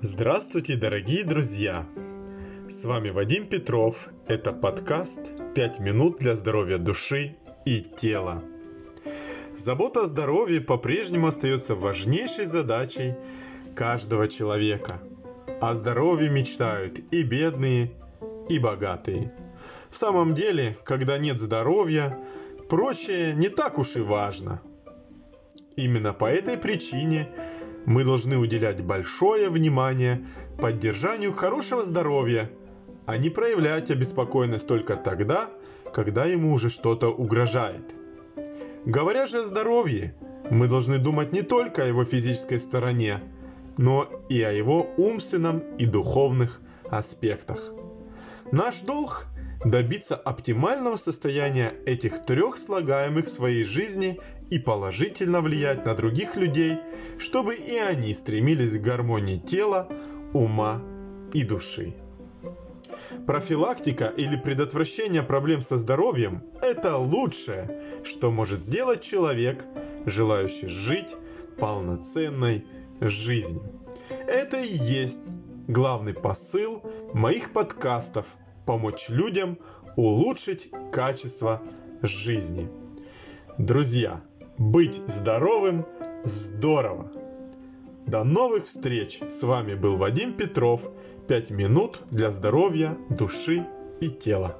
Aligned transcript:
Здравствуйте, 0.00 0.76
дорогие 0.76 1.24
друзья! 1.24 1.84
С 2.68 2.84
вами 2.84 3.10
Вадим 3.10 3.48
Петров. 3.48 4.10
Это 4.28 4.52
подкаст 4.52 5.18
«5 5.56 5.82
минут 5.82 6.18
для 6.18 6.36
здоровья 6.36 6.78
души 6.78 7.36
и 7.66 7.80
тела». 7.80 8.44
Забота 9.56 10.02
о 10.02 10.06
здоровье 10.06 10.60
по-прежнему 10.60 11.26
остается 11.26 11.74
важнейшей 11.74 12.46
задачей 12.46 13.14
каждого 13.74 14.28
человека. 14.28 15.00
О 15.60 15.74
здоровье 15.74 16.30
мечтают 16.30 17.00
и 17.10 17.24
бедные, 17.24 17.90
и 18.48 18.60
богатые. 18.60 19.34
В 19.90 19.96
самом 19.96 20.32
деле, 20.32 20.76
когда 20.84 21.18
нет 21.18 21.40
здоровья, 21.40 22.16
прочее 22.68 23.34
не 23.34 23.48
так 23.48 23.78
уж 23.78 23.96
и 23.96 24.00
важно. 24.00 24.62
Именно 25.74 26.12
по 26.12 26.26
этой 26.26 26.56
причине– 26.56 27.28
мы 27.88 28.04
должны 28.04 28.36
уделять 28.36 28.82
большое 28.82 29.48
внимание 29.48 30.26
поддержанию 30.60 31.32
хорошего 31.32 31.84
здоровья, 31.84 32.50
а 33.06 33.16
не 33.16 33.30
проявлять 33.30 33.90
обеспокоенность 33.90 34.68
только 34.68 34.94
тогда, 34.94 35.48
когда 35.94 36.26
ему 36.26 36.52
уже 36.52 36.68
что-то 36.68 37.08
угрожает. 37.08 37.94
Говоря 38.84 39.26
же 39.26 39.40
о 39.40 39.44
здоровье, 39.46 40.14
мы 40.50 40.68
должны 40.68 40.98
думать 40.98 41.32
не 41.32 41.40
только 41.40 41.82
о 41.82 41.86
его 41.86 42.04
физической 42.04 42.60
стороне, 42.60 43.22
но 43.78 44.06
и 44.28 44.42
о 44.42 44.52
его 44.52 44.90
умственном 44.98 45.60
и 45.78 45.86
духовных 45.86 46.60
аспектах. 46.90 47.72
Наш 48.52 48.80
долг– 48.80 49.24
добиться 49.64 50.14
оптимального 50.14 50.96
состояния 50.96 51.74
этих 51.84 52.22
трех 52.22 52.56
слагаемых 52.56 53.26
в 53.26 53.32
своей 53.32 53.64
жизни 53.64 54.20
и 54.50 54.58
положительно 54.58 55.40
влиять 55.40 55.84
на 55.84 55.94
других 55.94 56.36
людей, 56.36 56.78
чтобы 57.18 57.54
и 57.54 57.76
они 57.76 58.14
стремились 58.14 58.78
к 58.78 58.82
гармонии 58.82 59.38
тела, 59.38 59.88
ума 60.32 60.80
и 61.32 61.44
души. 61.44 61.94
Профилактика 63.26 64.06
или 64.06 64.36
предотвращение 64.36 65.22
проблем 65.22 65.62
со 65.62 65.76
здоровьем– 65.76 66.42
это 66.62 66.96
лучшее, 66.96 67.82
что 68.04 68.30
может 68.30 68.60
сделать 68.60 69.02
человек, 69.02 69.64
желающий 70.06 70.68
жить 70.68 71.16
полноценной 71.58 72.64
жизнью. 73.00 73.62
Это 74.26 74.58
и 74.58 74.68
есть 74.68 75.22
главный 75.66 76.14
посыл 76.14 76.82
моих 77.12 77.52
подкастов– 77.52 78.36
помочь 78.68 79.08
людям 79.08 79.58
улучшить 79.96 80.70
качество 80.92 81.62
жизни. 82.02 82.68
Друзья, 83.56 84.20
быть 84.58 85.00
здоровым 85.06 85.86
здорово! 86.22 87.10
До 88.06 88.24
новых 88.24 88.64
встреч! 88.64 89.22
С 89.26 89.42
вами 89.42 89.74
был 89.74 89.96
Вадим 89.96 90.34
Петров. 90.34 90.90
5 91.28 91.50
минут 91.50 92.02
для 92.10 92.30
здоровья, 92.30 92.94
души 93.08 93.66
и 94.02 94.10
тела. 94.10 94.58